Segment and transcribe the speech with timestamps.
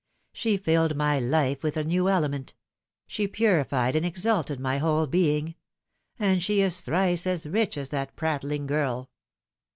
[0.33, 2.55] She filled my life with a new element.
[3.05, 5.53] She purified and exalted my whole being.
[6.17, 9.11] And she is thrice as rich as that prattling girl